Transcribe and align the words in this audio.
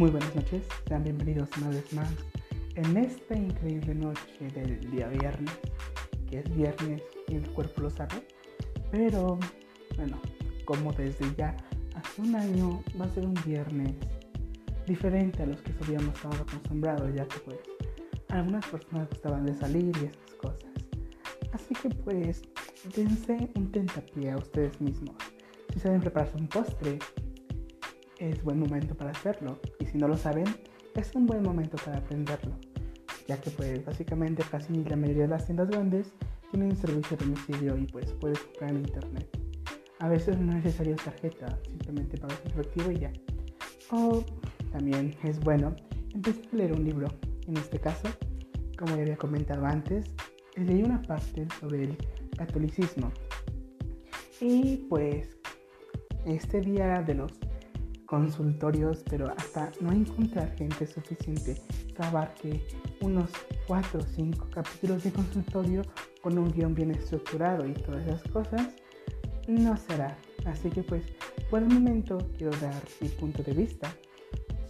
Muy 0.00 0.08
buenas 0.08 0.34
noches, 0.34 0.62
sean 0.88 1.04
bienvenidos 1.04 1.50
una 1.58 1.68
vez 1.68 1.92
más 1.92 2.08
en 2.74 2.96
esta 2.96 3.36
increíble 3.36 3.94
noche 3.94 4.48
del 4.54 4.80
día 4.90 5.08
viernes, 5.08 5.52
que 6.26 6.38
es 6.38 6.56
viernes 6.56 7.02
y 7.28 7.34
el 7.34 7.46
cuerpo 7.50 7.82
lo 7.82 7.90
sabe, 7.90 8.26
pero 8.90 9.38
bueno, 9.98 10.18
como 10.64 10.90
desde 10.94 11.26
ya 11.36 11.54
hace 11.96 12.22
un 12.22 12.34
año 12.34 12.82
va 12.98 13.04
a 13.04 13.08
ser 13.10 13.26
un 13.26 13.34
viernes 13.44 13.92
diferente 14.86 15.42
a 15.42 15.46
los 15.46 15.60
que 15.60 15.74
solíamos 15.74 16.14
estar 16.14 16.34
acostumbrados, 16.34 17.14
ya 17.14 17.28
que 17.28 17.38
pues 17.40 17.58
algunas 18.30 18.64
personas 18.68 19.06
gustaban 19.10 19.44
de 19.44 19.54
salir 19.54 19.94
y 19.98 20.06
esas 20.06 20.34
cosas. 20.40 20.70
Así 21.52 21.74
que 21.74 21.90
pues 21.90 22.40
dense 22.96 23.50
un 23.54 23.70
tentapié 23.70 24.30
a 24.30 24.38
ustedes 24.38 24.80
mismos. 24.80 25.16
Si 25.74 25.78
saben 25.78 26.00
prepararse 26.00 26.38
un 26.38 26.48
postre, 26.48 26.98
es 28.20 28.42
buen 28.42 28.60
momento 28.60 28.94
para 28.94 29.10
hacerlo. 29.10 29.58
Si 29.90 29.98
no 29.98 30.06
lo 30.06 30.16
saben, 30.16 30.44
es 30.94 31.14
un 31.16 31.26
buen 31.26 31.42
momento 31.42 31.76
para 31.84 31.98
aprenderlo. 31.98 32.52
Ya 33.26 33.40
que 33.40 33.50
pues 33.50 33.84
básicamente 33.84 34.44
casi 34.48 34.84
la 34.84 34.96
mayoría 34.96 35.22
de 35.22 35.28
las 35.28 35.46
tiendas 35.46 35.68
grandes 35.68 36.12
tienen 36.50 36.76
servicio 36.76 37.16
de 37.16 37.24
domicilio 37.24 37.76
y 37.76 37.86
pues 37.86 38.12
puedes 38.12 38.38
comprar 38.38 38.70
en 38.70 38.76
internet. 38.78 39.28
A 39.98 40.08
veces 40.08 40.38
no 40.38 40.52
es 40.52 40.64
necesario 40.64 40.96
tarjeta, 40.96 41.58
simplemente 41.64 42.18
pagas 42.18 42.40
efectivo 42.46 42.90
y 42.90 42.98
ya. 43.00 43.12
O 43.90 44.24
también 44.72 45.16
es 45.24 45.40
bueno 45.40 45.74
empezar 46.14 46.44
a 46.52 46.56
leer 46.56 46.72
un 46.72 46.84
libro. 46.84 47.08
En 47.48 47.56
este 47.56 47.80
caso, 47.80 48.08
como 48.78 48.94
ya 48.94 49.02
había 49.02 49.16
comentado 49.16 49.66
antes, 49.66 50.06
leí 50.56 50.82
una 50.82 51.02
parte 51.02 51.48
sobre 51.58 51.84
el 51.84 51.96
catolicismo. 52.36 53.10
Y 54.40 54.86
pues 54.88 55.36
este 56.26 56.60
día 56.60 57.02
de 57.02 57.14
los 57.14 57.32
consultorios, 58.10 59.04
pero 59.08 59.32
hasta 59.38 59.70
no 59.80 59.92
encontrar 59.92 60.52
gente 60.56 60.84
suficiente 60.84 61.54
que 61.94 62.02
abarque 62.02 62.66
unos 63.02 63.30
4 63.68 64.00
o 64.00 64.02
5 64.02 64.48
capítulos 64.52 65.04
de 65.04 65.12
consultorio 65.12 65.82
con 66.20 66.36
un 66.36 66.50
guion 66.50 66.74
bien 66.74 66.90
estructurado 66.90 67.64
y 67.64 67.72
todas 67.72 68.04
esas 68.04 68.22
cosas, 68.32 68.66
no 69.46 69.76
será. 69.76 70.18
Así 70.44 70.70
que 70.70 70.82
pues 70.82 71.04
por 71.50 71.62
el 71.62 71.68
momento 71.68 72.18
quiero 72.36 72.50
dar 72.58 72.82
mi 73.00 73.08
punto 73.10 73.44
de 73.44 73.52
vista 73.52 73.94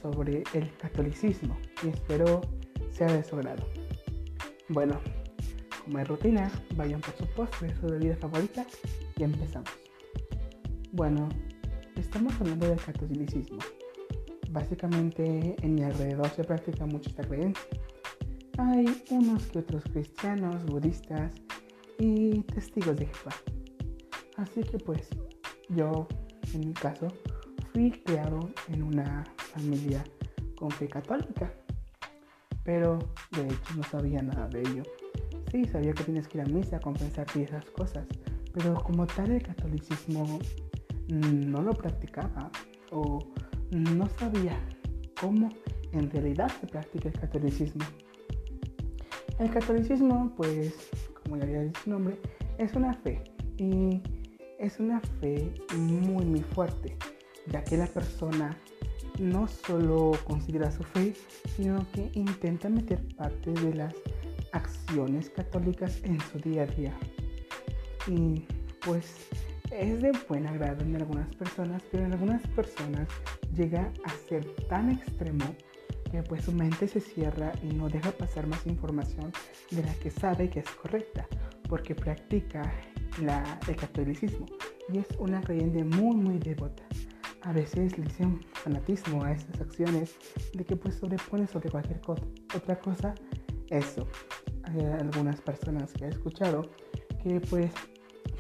sobre 0.03 0.45
el 0.53 0.71
catolicismo 0.77 1.57
y 1.83 1.89
espero 1.89 2.43
sea 2.93 3.11
de 3.11 3.25
su 3.25 3.37
agrado. 3.37 3.67
Bueno, 4.69 5.01
como 5.83 5.99
es 5.99 6.07
rutina, 6.07 6.53
vayan 6.77 7.01
por 7.01 7.17
su 7.17 7.27
postre, 7.35 7.75
su 7.77 7.87
bebida 7.87 8.17
favorita 8.17 8.67
y 9.17 9.23
empezamos. 9.23 9.71
Bueno, 10.93 11.29
Estamos 11.97 12.33
hablando 12.41 12.69
del 12.69 12.79
catolicismo. 12.79 13.59
Básicamente 14.51 15.57
en 15.61 15.75
mi 15.75 15.83
alrededor 15.83 16.29
se 16.31 16.45
practica 16.45 16.87
mucho 16.87 17.11
esta 17.11 17.23
creencia. 17.23 17.63
Hay 18.59 18.87
unos 19.11 19.47
que 19.47 19.59
otros 19.61 19.85
cristianos, 19.85 20.65
budistas 20.67 21.33
y 21.99 22.41
testigos 22.43 22.97
de 22.97 23.07
Jehová. 23.07 23.35
Así 24.37 24.63
que 24.63 24.79
pues 24.79 25.09
yo, 25.69 26.07
en 26.55 26.69
mi 26.69 26.73
caso, 26.73 27.09
fui 27.73 27.91
criado 27.91 28.51
en 28.69 28.83
una 28.83 29.25
familia 29.37 30.05
con 30.57 30.71
fe 30.71 30.89
católica. 30.89 31.53
Pero 32.65 32.99
de 33.33 33.47
hecho 33.47 33.75
no 33.77 33.83
sabía 33.85 34.23
nada 34.23 34.49
de 34.49 34.61
ello. 34.61 34.83
Sí, 35.51 35.65
sabía 35.65 35.93
que 35.93 36.05
tienes 36.05 36.29
que 36.29 36.39
ir 36.39 36.45
a 36.45 36.47
misa, 36.47 36.79
compensar 36.81 37.27
y 37.35 37.43
esas 37.43 37.65
cosas. 37.67 38.07
Pero 38.53 38.75
como 38.75 39.07
tal 39.07 39.31
el 39.31 39.43
catolicismo 39.43 40.39
no 41.11 41.63
lo 41.63 41.73
practicaba 41.73 42.51
o 42.91 43.19
no 43.71 44.09
sabía 44.19 44.59
cómo 45.21 45.49
en 45.93 46.11
realidad 46.11 46.51
se 46.61 46.67
practica 46.67 47.09
el 47.09 47.19
catolicismo. 47.19 47.85
El 49.39 49.51
catolicismo, 49.51 50.33
pues, 50.37 50.91
como 51.23 51.37
ya 51.37 51.45
había 51.45 51.63
dicho 51.63 51.81
su 51.85 51.91
nombre, 51.91 52.19
es 52.59 52.75
una 52.75 52.95
fe 52.95 53.23
y 53.57 54.03
es 54.59 54.79
una 54.79 55.01
fe 55.21 55.53
muy 55.77 56.25
muy 56.25 56.41
fuerte, 56.41 56.97
ya 57.51 57.65
que 57.65 57.77
la 57.77 57.87
persona 57.87 58.57
no 59.19 59.49
solo 59.49 60.13
considera 60.25 60.71
su 60.71 60.83
fe, 60.83 61.15
sino 61.57 61.87
que 61.93 62.11
intenta 62.15 62.69
meter 62.69 63.03
parte 63.17 63.53
de 63.53 63.75
las 63.75 63.95
acciones 64.53 65.31
católicas 65.31 66.01
en 66.05 66.21
su 66.21 66.39
día 66.39 66.63
a 66.63 66.67
día. 66.67 66.99
Y 68.07 68.45
pues 68.85 69.29
es 69.71 70.03
de 70.03 70.13
buen 70.29 70.47
agrado 70.47 70.83
en 70.85 70.97
algunas 70.97 71.35
personas, 71.37 71.83
pero 71.91 72.05
en 72.05 72.13
algunas 72.13 72.47
personas 72.49 73.09
llega 73.55 73.93
a 74.05 74.11
ser 74.29 74.45
tan 74.69 74.91
extremo 74.91 75.45
que 76.11 76.23
pues 76.23 76.45
su 76.45 76.53
mente 76.53 76.89
se 76.89 77.01
cierra 77.01 77.53
y 77.63 77.69
no 77.69 77.89
deja 77.89 78.11
pasar 78.13 78.47
más 78.47 78.67
información 78.67 79.33
de 79.71 79.83
la 79.83 79.95
que 79.95 80.11
sabe 80.11 80.51
que 80.51 80.61
es 80.61 80.71
correcta, 80.71 81.27
porque 81.69 81.95
practica 81.95 82.73
la, 83.23 83.61
el 83.69 83.77
catolicismo 83.77 84.47
y 84.93 84.99
es 84.99 85.07
una 85.19 85.41
creyente 85.41 85.85
muy 85.85 86.17
muy 86.17 86.39
devota. 86.39 86.83
A 87.43 87.53
veces 87.53 87.97
le 87.97 88.05
dicen 88.05 88.41
fanatismo 88.53 89.25
a 89.25 89.33
estas 89.33 89.61
acciones 89.61 90.15
de 90.53 90.65
que 90.65 90.77
pues 90.77 90.97
sobrepone 90.97 91.47
sobre 91.47 91.71
cualquier 91.71 92.01
cosa, 92.01 92.25
otra 92.55 92.79
cosa 92.79 93.15
eso. 93.71 94.07
Hay 94.65 94.85
algunas 94.85 95.41
personas 95.41 95.93
que 95.93 96.07
he 96.07 96.09
escuchado 96.09 96.71
que 97.23 97.41
pues 97.41 97.71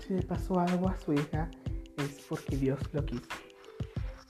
si 0.00 0.14
le 0.14 0.22
pasó 0.22 0.58
algo 0.58 0.88
a 0.88 0.98
su 0.98 1.12
hija 1.12 1.50
es 1.96 2.24
porque 2.28 2.56
Dios 2.56 2.80
lo 2.92 3.04
quiso. 3.04 3.28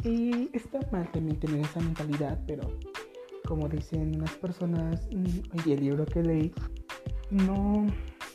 Y 0.02 0.48
está 0.56 0.80
mal 0.90 1.10
también 1.12 1.38
tener 1.38 1.60
esa 1.60 1.80
mentalidad, 1.80 2.40
pero 2.46 2.62
como 3.46 3.68
dicen 3.68 4.18
las 4.20 4.34
personas 4.36 5.08
mm, 5.12 5.68
y 5.68 5.72
el 5.72 5.80
libro 5.80 6.06
que 6.06 6.22
leí, 6.22 6.52
no, 7.30 7.86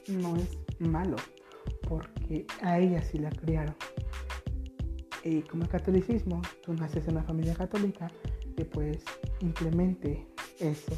no 0.07 0.35
es 0.35 0.57
malo, 0.79 1.15
porque 1.87 2.45
a 2.61 2.79
ella 2.79 3.01
sí 3.01 3.17
la 3.17 3.29
criaron. 3.29 3.75
Y 5.23 5.41
como 5.41 5.63
el 5.63 5.69
catolicismo, 5.69 6.41
tú 6.63 6.73
naces 6.73 7.07
en 7.07 7.15
una 7.15 7.23
familia 7.23 7.55
católica, 7.55 8.11
que 8.55 8.65
pues 8.65 9.03
implemente 9.41 10.27
eso 10.59 10.93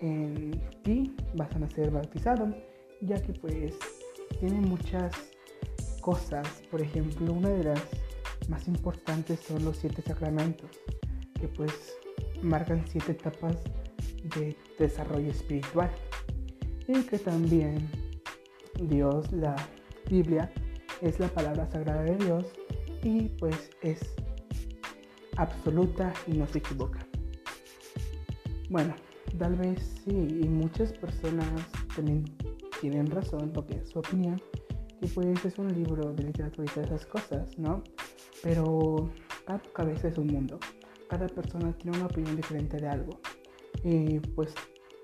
en 0.00 0.60
ti, 0.82 1.14
vas 1.34 1.54
a 1.54 1.58
nacer 1.60 1.90
bautizado, 1.90 2.54
ya 3.00 3.20
que 3.22 3.32
pues 3.32 3.78
tiene 4.40 4.60
muchas 4.60 5.31
cosas. 6.02 6.46
Por 6.70 6.82
ejemplo, 6.82 7.32
una 7.32 7.48
de 7.48 7.64
las 7.64 7.82
más 8.48 8.68
importantes 8.68 9.40
son 9.40 9.64
los 9.64 9.78
siete 9.78 10.02
sacramentos, 10.02 10.70
que 11.40 11.48
pues 11.48 11.72
marcan 12.42 12.84
siete 12.86 13.12
etapas 13.12 13.56
de 14.36 14.54
desarrollo 14.78 15.30
espiritual. 15.30 15.90
Y 16.86 17.02
que 17.04 17.18
también 17.18 17.88
Dios, 18.82 19.32
la 19.32 19.56
Biblia, 20.10 20.52
es 21.00 21.18
la 21.18 21.28
palabra 21.28 21.66
sagrada 21.70 22.02
de 22.02 22.16
Dios 22.16 22.44
y 23.02 23.28
pues 23.38 23.70
es 23.82 24.00
absoluta 25.36 26.12
y 26.26 26.32
no 26.32 26.46
se 26.46 26.58
equivoca. 26.58 26.98
Bueno, 28.68 28.94
tal 29.38 29.56
vez 29.56 30.02
sí, 30.04 30.40
y 30.42 30.48
muchas 30.48 30.92
personas 30.92 31.66
también 31.94 32.24
tienen 32.80 33.10
razón, 33.10 33.52
porque 33.52 33.76
es 33.76 33.88
su 33.88 33.98
opinión, 33.98 34.40
y 35.02 35.08
pues 35.08 35.44
es 35.44 35.58
un 35.58 35.66
libro 35.74 36.12
de 36.12 36.22
literatura 36.22 36.64
y 36.64 36.74
todas 36.74 36.90
esas 36.90 37.06
cosas, 37.06 37.58
¿no? 37.58 37.82
Pero 38.40 39.10
cada 39.44 39.60
cabeza 39.74 40.08
es 40.08 40.16
un 40.16 40.28
mundo. 40.28 40.60
Cada 41.08 41.26
persona 41.26 41.72
tiene 41.72 41.98
una 41.98 42.06
opinión 42.06 42.36
diferente 42.36 42.76
de 42.76 42.88
algo. 42.88 43.20
Y 43.82 44.20
pues 44.20 44.54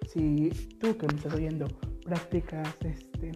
si 0.07 0.51
tú 0.79 0.97
que 0.97 1.09
me 1.09 1.17
estás 1.17 1.35
oyendo 1.35 1.67
practicas 2.05 2.77
este, 2.85 3.33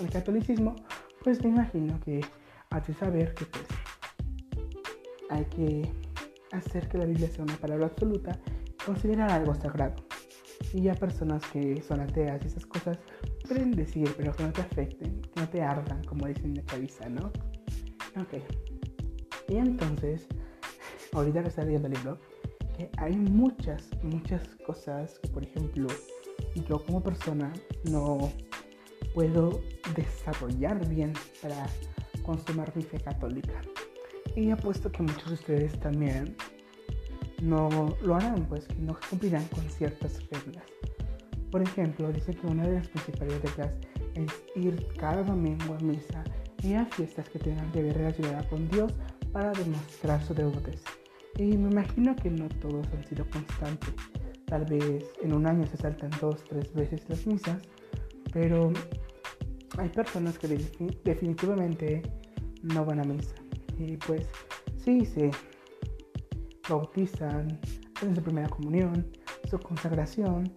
el 0.00 0.10
catolicismo, 0.10 0.74
pues 1.22 1.42
me 1.44 1.50
imagino 1.50 2.00
que 2.00 2.20
haces 2.70 2.96
saber 2.96 3.32
que 3.34 3.44
pues 3.46 3.66
hay 5.30 5.44
que 5.44 5.92
hacer 6.50 6.88
que 6.88 6.98
la 6.98 7.04
Biblia 7.04 7.28
sea 7.28 7.44
una 7.44 7.56
palabra 7.56 7.86
absoluta, 7.86 8.36
considerar 8.84 9.30
algo 9.30 9.54
sagrado. 9.54 9.94
Y 10.72 10.82
ya 10.82 10.94
personas 10.94 11.44
que 11.52 11.80
son 11.82 12.00
ateas 12.00 12.42
y 12.42 12.48
esas 12.48 12.66
cosas 12.66 12.98
pueden 13.50 13.72
decir, 13.72 14.14
pero 14.16 14.32
que 14.32 14.44
no 14.44 14.52
te 14.52 14.60
afecten, 14.60 15.22
que 15.22 15.40
no 15.40 15.48
te 15.48 15.60
ardan, 15.60 16.04
como 16.04 16.24
dicen 16.28 16.54
de 16.54 16.62
cabeza, 16.62 17.08
¿no? 17.08 17.32
Ok. 18.16 18.34
Y 19.48 19.56
entonces, 19.56 20.28
ahorita 21.12 21.42
que 21.42 21.48
está 21.48 21.64
leyendo 21.64 21.88
el 21.88 21.94
libro, 21.94 22.18
que 22.76 22.88
hay 22.98 23.16
muchas, 23.16 23.90
muchas 24.04 24.46
cosas 24.64 25.18
que, 25.18 25.28
por 25.30 25.42
ejemplo, 25.42 25.88
yo 26.68 26.78
como 26.84 27.02
persona 27.02 27.52
no 27.90 28.30
puedo 29.14 29.60
desarrollar 29.96 30.88
bien 30.88 31.12
para 31.42 31.66
consumar 32.22 32.72
mi 32.76 32.84
fe 32.84 33.00
católica. 33.00 33.60
Y 34.36 34.52
apuesto 34.52 34.92
que 34.92 35.02
muchos 35.02 35.26
de 35.26 35.34
ustedes 35.34 35.80
también 35.80 36.36
no 37.42 37.96
lo 38.00 38.14
harán, 38.14 38.46
pues 38.46 38.68
que 38.68 38.76
no 38.76 38.96
cumplirán 39.10 39.44
con 39.48 39.68
ciertas 39.70 40.20
reglas. 40.30 40.64
Por 41.50 41.62
ejemplo, 41.62 42.12
dice 42.12 42.32
que 42.32 42.46
una 42.46 42.66
de 42.66 42.74
las 42.74 42.88
principales 42.88 43.42
reglas 43.42 43.72
es 44.14 44.32
ir 44.54 44.86
cada 44.96 45.22
domingo 45.22 45.74
a 45.74 45.78
misa 45.78 46.24
y 46.62 46.74
a 46.74 46.84
fiestas 46.86 47.28
que 47.28 47.38
tengan 47.38 47.70
que 47.72 47.82
ver 47.82 47.96
relacionadas 47.96 48.46
con 48.46 48.68
Dios 48.68 48.92
para 49.32 49.50
demostrar 49.52 50.22
su 50.22 50.34
devotez. 50.34 50.82
Y 51.36 51.56
me 51.56 51.70
imagino 51.70 52.14
que 52.16 52.30
no 52.30 52.48
todos 52.48 52.86
han 52.88 53.04
sido 53.04 53.28
constantes. 53.30 53.94
Tal 54.46 54.64
vez 54.64 55.04
en 55.22 55.32
un 55.32 55.46
año 55.46 55.66
se 55.66 55.76
saltan 55.76 56.10
dos, 56.20 56.44
tres 56.44 56.72
veces 56.74 57.08
las 57.08 57.26
misas, 57.26 57.62
pero 58.32 58.72
hay 59.78 59.88
personas 59.88 60.38
que 60.38 60.48
definitivamente 61.04 62.02
no 62.62 62.84
van 62.84 63.00
a 63.00 63.04
misa. 63.04 63.34
Y 63.78 63.96
pues 63.96 64.28
sí, 64.76 65.04
se 65.04 65.30
bautizan, 66.68 67.58
hacen 67.96 68.14
su 68.14 68.22
primera 68.22 68.48
comunión, 68.48 69.06
su 69.48 69.58
consagración 69.58 70.52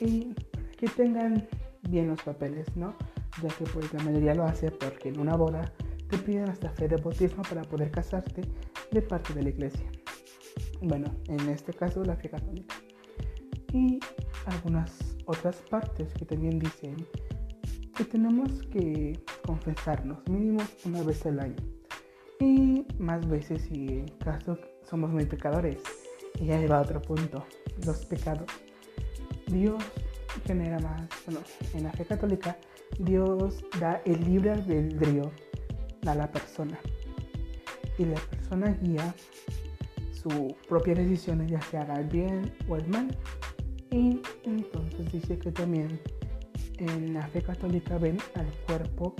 y 0.00 0.34
que 0.76 0.86
tengan 0.88 1.48
bien 1.88 2.08
los 2.08 2.22
papeles, 2.22 2.66
¿no? 2.76 2.94
Ya 3.42 3.48
que 3.48 3.64
pues 3.64 3.92
la 3.92 4.02
mayoría 4.02 4.34
lo 4.34 4.44
hace 4.44 4.70
porque 4.70 5.08
en 5.08 5.20
una 5.20 5.36
boda 5.36 5.72
te 6.08 6.18
piden 6.18 6.48
hasta 6.48 6.70
fe 6.70 6.88
de 6.88 6.96
bautismo 6.96 7.42
para 7.42 7.62
poder 7.62 7.90
casarte 7.90 8.42
de 8.90 9.02
parte 9.02 9.34
de 9.34 9.42
la 9.42 9.48
iglesia. 9.50 9.90
Bueno, 10.80 11.06
en 11.28 11.48
este 11.48 11.72
caso 11.72 12.04
la 12.04 12.16
fe 12.16 12.30
católica. 12.30 12.74
Y 13.72 13.98
algunas 14.46 15.16
otras 15.26 15.56
partes 15.70 16.12
que 16.14 16.24
también 16.24 16.58
dicen 16.58 16.96
que 17.96 18.04
tenemos 18.04 18.62
que 18.70 19.18
confesarnos 19.44 20.18
mínimo 20.28 20.62
una 20.84 21.02
vez 21.02 21.24
al 21.26 21.40
año. 21.40 21.56
Y 22.38 22.86
más 22.98 23.26
veces 23.28 23.62
si 23.62 23.88
en 23.88 24.08
caso 24.18 24.58
somos 24.88 25.10
muy 25.10 25.24
pecadores. 25.24 25.78
Y 26.40 26.46
ya 26.46 26.58
lleva 26.58 26.78
a 26.78 26.82
otro 26.82 27.00
punto, 27.00 27.44
los 27.84 28.04
pecados. 28.04 28.46
Dios 29.46 29.82
genera 30.44 30.78
más, 30.80 31.08
en 31.74 31.84
la 31.84 31.92
fe 31.92 32.04
católica, 32.04 32.56
Dios 32.98 33.64
da 33.80 34.00
el 34.04 34.20
libre 34.24 34.50
albedrío 34.50 35.30
a 36.06 36.14
la 36.14 36.30
persona. 36.30 36.78
Y 37.98 38.04
la 38.04 38.20
persona 38.30 38.76
guía 38.82 39.14
su 40.12 40.54
propia 40.68 40.94
decisión, 40.94 41.46
ya 41.46 41.60
se 41.62 41.78
haga 41.78 42.00
el 42.00 42.08
bien 42.08 42.52
o 42.68 42.76
el 42.76 42.86
mal. 42.88 43.16
Y 43.90 44.20
entonces 44.44 45.12
dice 45.12 45.38
que 45.38 45.52
también 45.52 46.00
en 46.78 47.14
la 47.14 47.26
fe 47.28 47.42
católica 47.42 47.96
ven 47.98 48.18
al 48.34 48.46
cuerpo 48.66 49.14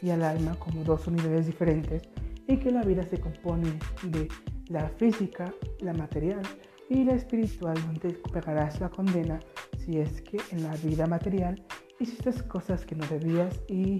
y 0.00 0.10
al 0.10 0.22
alma 0.22 0.54
como 0.56 0.82
dos 0.84 1.06
unidades 1.06 1.46
diferentes 1.46 2.02
y 2.46 2.56
que 2.56 2.70
la 2.70 2.82
vida 2.82 3.04
se 3.04 3.20
compone 3.20 3.78
de 4.04 4.28
la 4.68 4.88
física, 4.88 5.52
la 5.80 5.92
material 5.92 6.42
y 6.88 7.04
la 7.04 7.14
espiritual, 7.14 7.74
donde 7.86 8.10
pegarás 8.32 8.80
la 8.80 8.88
condena 8.88 9.40
si 9.84 9.98
es 9.98 10.22
que 10.22 10.38
en 10.50 10.62
la 10.62 10.74
vida 10.76 11.06
material 11.06 11.62
hiciste 11.98 12.32
cosas 12.48 12.84
que 12.84 12.94
no 12.94 13.06
debías 13.06 13.60
y 13.68 13.98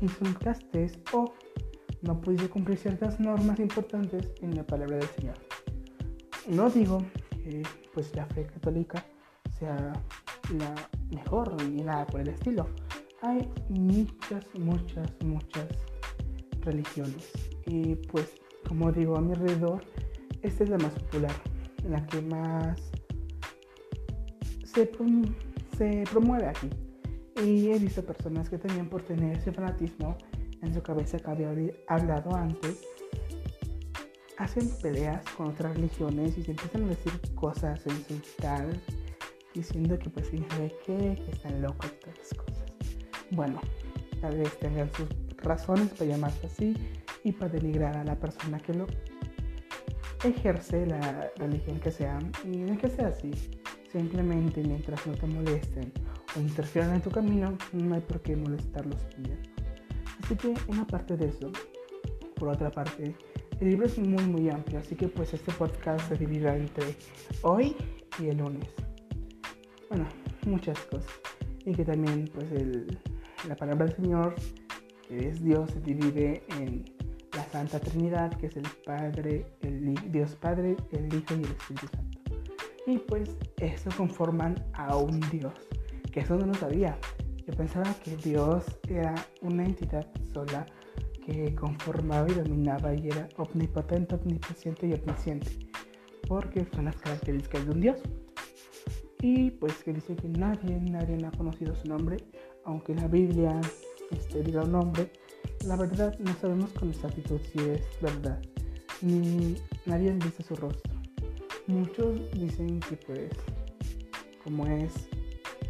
insultaste 0.00 0.90
o 1.12 1.32
no 2.02 2.20
pudiste 2.20 2.48
cumplir 2.48 2.78
ciertas 2.78 3.18
normas 3.18 3.58
importantes 3.58 4.30
en 4.42 4.54
la 4.54 4.64
palabra 4.64 4.96
del 4.96 5.08
Señor. 5.08 5.36
No 6.48 6.68
digo 6.68 7.02
que 7.30 7.62
pues 7.94 8.14
la 8.14 8.26
fe 8.26 8.46
católica 8.46 9.04
sea 9.58 9.92
la 10.58 10.74
mejor 11.14 11.62
ni 11.64 11.82
nada 11.82 12.06
por 12.06 12.20
el 12.20 12.28
estilo. 12.28 12.68
Hay 13.22 13.48
muchas, 13.70 14.44
muchas, 14.58 15.10
muchas 15.24 15.68
religiones. 16.60 17.30
Y 17.66 17.94
pues, 17.94 18.34
como 18.68 18.92
digo, 18.92 19.16
a 19.16 19.22
mi 19.22 19.32
alrededor, 19.32 19.82
esta 20.42 20.64
es 20.64 20.70
la 20.70 20.76
más 20.76 20.92
popular, 20.92 21.32
la 21.88 22.04
que 22.06 22.20
más 22.20 22.78
se, 24.74 26.04
promueve 26.10 26.46
aquí. 26.46 26.70
Y 27.42 27.70
he 27.70 27.78
visto 27.78 28.04
personas 28.04 28.48
que 28.48 28.58
tenían 28.58 28.88
por 28.88 29.02
tener 29.02 29.38
ese 29.38 29.52
fanatismo 29.52 30.16
en 30.62 30.72
su 30.72 30.82
cabeza 30.82 31.18
que 31.18 31.30
había 31.30 31.50
hablado 31.88 32.34
antes, 32.34 32.82
hacen 34.38 34.68
peleas 34.82 35.24
con 35.36 35.48
otras 35.48 35.74
religiones 35.74 36.38
y 36.38 36.42
se 36.42 36.52
empiezan 36.52 36.84
a 36.84 36.88
decir 36.88 37.12
cosas, 37.34 37.86
en 37.86 38.04
su 38.06 38.36
tal 38.40 38.80
diciendo 39.52 39.96
que 39.98 40.10
pues 40.10 40.28
sabe 40.48 40.74
qué, 40.84 41.22
que 41.24 41.30
están 41.30 41.62
locos 41.62 41.92
y 41.92 42.00
todas 42.00 42.18
las 42.18 42.34
cosas. 42.34 42.64
Bueno, 43.30 43.60
tal 44.20 44.38
vez 44.38 44.58
tengan 44.58 44.90
sus 44.94 45.08
razones 45.36 45.90
para 45.90 46.06
llamarse 46.06 46.46
así 46.46 46.74
y 47.22 47.32
para 47.32 47.52
denigrar 47.52 47.96
a 47.96 48.04
la 48.04 48.18
persona 48.18 48.58
que 48.58 48.74
lo 48.74 48.86
ejerce 50.24 50.86
la 50.86 51.30
religión 51.36 51.78
que 51.78 51.90
sea 51.92 52.18
y 52.44 52.56
no 52.56 52.72
es 52.72 52.78
que 52.78 52.88
sea 52.88 53.08
así 53.08 53.30
simplemente 53.94 54.62
mientras 54.62 55.06
no 55.06 55.14
te 55.14 55.26
molesten 55.26 55.90
o 56.36 56.40
interfieran 56.40 56.94
en 56.96 57.00
tu 57.00 57.10
camino 57.10 57.56
no 57.72 57.94
hay 57.94 58.02
por 58.02 58.20
qué 58.20 58.36
molestarlos 58.36 59.08
también 59.10 59.38
así 60.22 60.36
que 60.36 60.54
una 60.68 60.86
parte 60.86 61.16
de 61.16 61.28
eso 61.28 61.50
por 62.36 62.48
otra 62.48 62.70
parte 62.70 63.14
el 63.60 63.68
libro 63.68 63.86
es 63.86 63.98
muy 63.98 64.24
muy 64.24 64.50
amplio 64.50 64.80
así 64.80 64.94
que 64.94 65.08
pues 65.08 65.32
este 65.32 65.50
podcast 65.52 66.06
se 66.08 66.16
dividirá 66.16 66.54
entre 66.56 66.96
hoy 67.42 67.74
y 68.20 68.26
el 68.26 68.36
lunes 68.36 68.68
bueno, 69.94 70.08
muchas 70.46 70.78
cosas. 70.86 71.10
Y 71.64 71.72
que 71.72 71.84
también, 71.84 72.28
pues, 72.34 72.50
el, 72.52 72.98
la 73.48 73.56
palabra 73.56 73.86
del 73.86 73.96
Señor, 73.96 74.34
que 75.08 75.28
es 75.28 75.42
Dios, 75.42 75.70
se 75.70 75.80
divide 75.80 76.42
en 76.58 76.84
la 77.36 77.44
Santa 77.44 77.80
Trinidad, 77.80 78.32
que 78.34 78.46
es 78.46 78.56
el 78.56 78.66
Padre, 78.84 79.46
el 79.62 79.94
Dios 80.10 80.34
Padre, 80.36 80.76
el 80.92 81.06
Hijo 81.14 81.34
y 81.34 81.44
el 81.44 81.50
Espíritu 81.50 81.86
Santo. 81.92 82.13
Y 82.86 82.98
pues, 82.98 83.30
eso 83.58 83.90
conforman 83.96 84.54
a 84.74 84.96
un 84.96 85.20
Dios, 85.30 85.54
que 86.12 86.20
eso 86.20 86.36
no 86.36 86.46
lo 86.46 86.54
sabía. 86.54 86.98
Yo 87.46 87.54
pensaba 87.54 87.94
que 88.02 88.16
Dios 88.16 88.64
era 88.88 89.14
una 89.42 89.64
entidad 89.64 90.06
sola 90.32 90.66
que 91.24 91.54
conformaba 91.54 92.28
y 92.30 92.34
dominaba 92.34 92.94
y 92.94 93.08
era 93.08 93.28
omnipotente, 93.36 94.14
omnipresente 94.14 94.86
y 94.86 94.92
omnisciente, 94.94 95.50
porque 96.28 96.66
son 96.74 96.86
las 96.86 96.96
características 96.96 97.64
de 97.64 97.70
un 97.70 97.80
Dios 97.80 98.00
y 99.26 99.50
pues 99.52 99.82
que 99.82 99.94
dice 99.94 100.14
que 100.16 100.28
nadie, 100.28 100.78
nadie 100.82 101.16
ha 101.24 101.30
conocido 101.30 101.74
su 101.74 101.88
nombre, 101.88 102.18
aunque 102.66 102.94
la 102.94 103.08
Biblia 103.08 103.58
este, 104.10 104.42
diga 104.42 104.64
un 104.64 104.72
nombre, 104.72 105.10
la 105.66 105.76
verdad 105.76 106.14
no 106.18 106.34
sabemos 106.34 106.70
con 106.74 106.90
exactitud 106.90 107.40
si 107.50 107.58
es 107.58 107.80
verdad, 108.02 108.38
ni 109.00 109.56
nadie 109.86 110.10
ha 110.10 110.14
visto 110.14 110.42
su 110.42 110.54
rostro. 110.56 110.93
Muchos 111.66 112.20
dicen 112.32 112.80
que 112.80 112.96
pues 112.96 113.30
como 114.42 114.66
es 114.66 115.08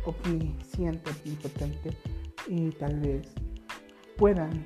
omnisciente, 0.04 1.10
omnipotente 1.24 1.96
y 2.48 2.70
tal 2.70 3.00
vez 3.00 3.32
puedan 4.16 4.64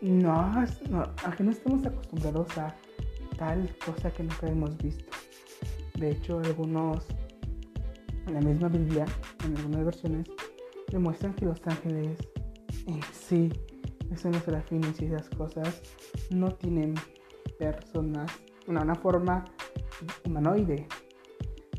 no, 0.00 0.64
no, 0.90 1.02
a 1.02 1.36
que 1.36 1.42
no 1.42 1.50
estemos 1.50 1.84
acostumbrados 1.84 2.56
a 2.58 2.74
tal 3.36 3.74
cosa 3.84 4.10
que 4.10 4.22
nunca 4.22 4.48
hemos 4.48 4.76
visto. 4.78 5.10
De 5.94 6.12
hecho, 6.12 6.38
algunos, 6.38 7.04
en 8.26 8.34
la 8.34 8.40
misma 8.40 8.68
Biblia, 8.68 9.06
en 9.44 9.56
algunas 9.56 9.84
versiones, 9.84 10.28
demuestran 10.90 11.34
que 11.34 11.46
los 11.46 11.60
ángeles 11.66 12.16
en 12.86 13.00
sí, 13.12 13.52
son 14.16 14.32
los 14.32 14.42
serafines 14.42 15.00
y 15.02 15.06
esas 15.06 15.28
cosas, 15.30 15.82
no 16.30 16.48
tienen 16.54 16.94
personas, 17.58 18.30
una, 18.68 18.82
una 18.82 18.94
forma 18.94 19.44
humanoide, 20.24 20.86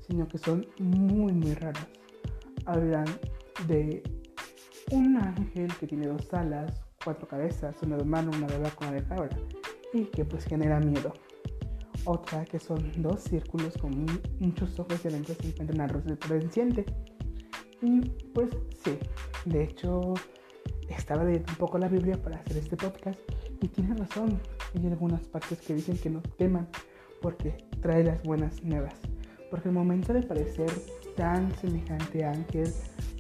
sino 0.08 0.28
que 0.28 0.38
son 0.38 0.66
muy, 0.80 1.32
muy 1.32 1.54
raras. 1.54 1.88
Hablan 2.66 3.06
de 3.68 4.04
un 4.92 5.18
ángel 5.18 5.72
que 5.80 5.88
tiene 5.88 6.08
dos 6.08 6.34
alas, 6.34 6.82
cuatro 7.04 7.28
cabezas, 7.28 7.76
una 7.84 7.98
de 7.98 8.04
mano, 8.04 8.32
una 8.36 8.48
de 8.48 8.58
vaca, 8.58 8.88
una 8.88 8.92
de 8.92 9.04
cabra, 9.04 9.38
y 9.94 10.06
que 10.06 10.26
pues 10.26 10.46
genera 10.46 10.80
miedo. 10.80 11.14
Otra 12.06 12.46
que 12.46 12.60
son 12.60 12.92
dos 13.02 13.22
círculos 13.22 13.78
con 13.78 14.06
muchos 14.40 14.80
ojos 14.80 15.04
y 15.06 15.10
lentes 15.10 15.38
se 15.38 15.50
encuentran 15.50 15.82
al 15.82 15.90
resplandeciente. 15.90 16.86
Y 17.82 18.02
pues 18.34 18.50
sí, 18.84 18.98
de 19.46 19.64
hecho 19.64 20.14
estaba 20.90 21.24
leyendo 21.24 21.52
un 21.52 21.58
poco 21.58 21.78
la 21.78 21.88
Biblia 21.88 22.22
para 22.22 22.38
hacer 22.38 22.58
este 22.58 22.76
podcast 22.76 23.20
y 23.62 23.68
tiene 23.68 23.96
razón. 23.96 24.40
Hay 24.76 24.86
algunas 24.88 25.22
partes 25.28 25.60
que 25.62 25.74
dicen 25.74 25.98
que 25.98 26.10
no 26.10 26.22
teman 26.38 26.68
porque 27.22 27.56
trae 27.82 28.04
las 28.04 28.22
buenas 28.24 28.64
nuevas. 28.64 28.94
Porque 29.50 29.70
el 29.70 29.76
momento 29.76 30.14
de 30.14 30.22
parecer 30.22 30.70
tan 31.16 31.54
semejante 31.58 32.24
a 32.24 32.32
Ángel, 32.32 32.72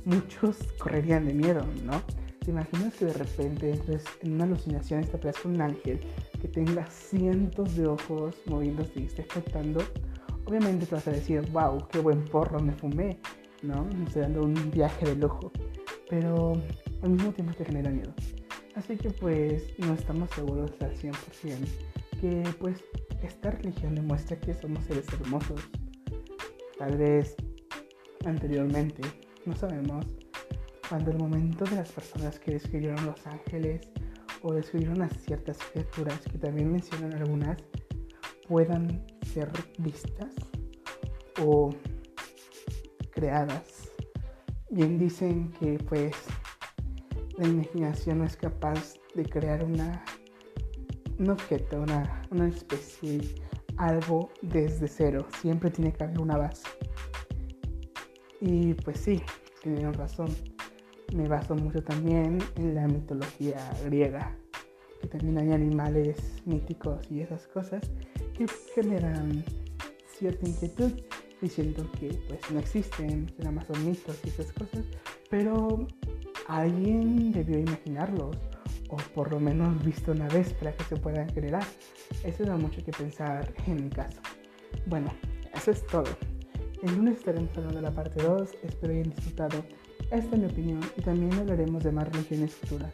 muchos 0.05 0.57
correrían 0.77 1.25
de 1.25 1.33
miedo, 1.33 1.65
¿no? 1.83 2.01
¿Te 2.39 2.51
imaginas 2.51 2.93
que 2.95 3.05
de 3.05 3.13
repente 3.13 3.71
entres 3.71 4.05
en 4.21 4.33
una 4.33 4.45
alucinación 4.45 5.03
te 5.03 5.33
con 5.33 5.55
un 5.55 5.61
ángel 5.61 5.99
que 6.41 6.47
tenga 6.47 6.85
cientos 6.87 7.75
de 7.75 7.87
ojos 7.87 8.35
moviéndose 8.45 9.01
y 9.01 9.03
esté 9.05 9.23
flotando? 9.23 9.81
Obviamente 10.45 10.85
te 10.85 10.95
vas 10.95 11.07
a 11.07 11.11
decir, 11.11 11.41
wow, 11.51 11.85
qué 11.91 11.99
buen 11.99 12.23
porro 12.25 12.59
me 12.59 12.73
fumé, 12.73 13.19
¿no? 13.61 13.87
Estoy 14.07 14.23
dando 14.23 14.43
un 14.43 14.71
viaje 14.71 15.05
de 15.05 15.15
lujo. 15.15 15.51
Pero 16.09 16.53
al 17.03 17.09
mismo 17.09 17.31
tiempo 17.33 17.53
te 17.53 17.65
genera 17.65 17.91
miedo. 17.91 18.13
Así 18.75 18.97
que 18.97 19.09
pues 19.09 19.77
no 19.79 19.93
estamos 19.93 20.29
seguros 20.31 20.71
al 20.81 20.95
100% 20.95 21.67
que 22.19 22.43
pues 22.59 22.83
esta 23.23 23.51
religión 23.51 23.95
demuestra 23.95 24.39
que 24.39 24.53
somos 24.53 24.83
seres 24.85 25.05
hermosos. 25.13 25.61
Tal 26.77 26.97
vez 26.97 27.35
anteriormente, 28.25 29.01
no 29.45 29.55
sabemos, 29.55 30.05
cuando 30.87 31.11
el 31.11 31.17
momento 31.17 31.65
de 31.65 31.77
las 31.77 31.91
personas 31.91 32.39
que 32.39 32.51
describieron 32.51 33.05
los 33.05 33.25
ángeles 33.27 33.81
o 34.41 34.53
describieron 34.53 35.01
a 35.01 35.09
ciertas 35.09 35.57
criaturas, 35.71 36.19
que 36.31 36.37
también 36.37 36.71
mencionan 36.71 37.13
algunas, 37.13 37.57
puedan 38.47 39.05
ser 39.33 39.49
vistas 39.77 40.33
o 41.41 41.69
creadas. 43.11 43.91
Bien 44.69 44.97
dicen 44.97 45.51
que 45.59 45.77
pues 45.79 46.15
la 47.39 47.47
imaginación 47.47 48.19
no 48.19 48.25
es 48.25 48.35
capaz 48.35 48.95
de 49.15 49.23
crear 49.23 49.63
una, 49.63 50.03
un 51.17 51.29
objeto, 51.29 51.81
una, 51.81 52.21
una 52.31 52.49
especie, 52.49 53.21
algo 53.77 54.29
desde 54.41 54.89
cero. 54.89 55.25
Siempre 55.41 55.71
tiene 55.71 55.93
que 55.93 56.03
haber 56.03 56.19
una 56.19 56.37
base. 56.37 56.67
Y 58.41 58.73
pues 58.73 58.99
sí, 58.99 59.21
tienen 59.63 59.93
razón. 59.93 60.27
Me 61.15 61.27
baso 61.29 61.55
mucho 61.55 61.81
también 61.81 62.39
en 62.57 62.75
la 62.75 62.87
mitología 62.87 63.57
griega, 63.85 64.35
que 65.01 65.07
también 65.07 65.37
hay 65.37 65.53
animales 65.53 66.17
míticos 66.45 67.09
y 67.09 67.21
esas 67.21 67.47
cosas 67.47 67.81
que 68.37 68.47
generan 68.75 69.45
cierta 70.07 70.47
inquietud 70.47 70.91
diciendo 71.41 71.89
que 71.99 72.09
pues 72.27 72.51
no 72.51 72.59
existen, 72.59 73.27
que 73.27 73.39
nada 73.39 73.51
más 73.51 73.67
son 73.67 73.85
mitos 73.85 74.19
y 74.25 74.29
esas 74.29 74.51
cosas, 74.51 74.83
pero 75.29 75.87
alguien 76.49 77.31
debió 77.31 77.59
imaginarlos 77.59 78.35
o 78.89 78.97
por 79.13 79.31
lo 79.31 79.39
menos 79.39 79.83
visto 79.85 80.11
una 80.11 80.27
vez 80.29 80.51
para 80.53 80.73
que 80.73 80.83
se 80.83 80.97
puedan 80.97 81.29
generar. 81.29 81.63
Eso 82.23 82.43
da 82.43 82.57
mucho 82.57 82.83
que 82.83 82.91
pensar 82.91 83.53
en 83.67 83.85
mi 83.85 83.89
caso. 83.89 84.19
Bueno, 84.87 85.13
eso 85.53 85.71
es 85.71 85.85
todo. 85.87 86.09
El 86.81 86.95
lunes 86.95 87.17
estaremos 87.17 87.49
hablando 87.55 87.75
de 87.75 87.81
la 87.83 87.93
parte 87.93 88.23
2, 88.23 88.49
espero 88.63 88.93
hayan 88.93 89.11
disfrutado. 89.11 89.63
Esta 90.11 90.35
es 90.35 90.41
mi 90.41 90.45
opinión 90.45 90.79
y 90.97 91.01
también 91.01 91.33
hablaremos 91.33 91.83
de 91.83 91.91
más 91.91 92.09
religiones 92.09 92.55
futuras. 92.55 92.93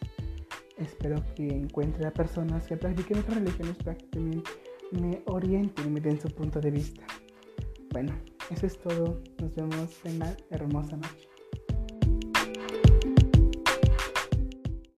Espero 0.77 1.23
que 1.35 1.47
encuentre 1.47 2.05
a 2.05 2.11
personas 2.11 2.67
que 2.67 2.75
practiquen 2.75 3.19
otras 3.19 3.37
religiones 3.37 3.77
para 3.77 3.95
que 3.95 4.05
también 4.07 4.43
me 4.91 5.23
orienten 5.27 5.87
y 5.87 5.89
me 5.89 6.01
den 6.01 6.19
su 6.19 6.27
punto 6.27 6.59
de 6.59 6.71
vista. 6.71 7.05
Bueno, 7.91 8.13
eso 8.49 8.65
es 8.65 8.77
todo. 8.79 9.21
Nos 9.39 9.55
vemos 9.55 10.01
en 10.03 10.19
la 10.19 10.35
hermosa 10.49 10.97
noche. 10.97 11.34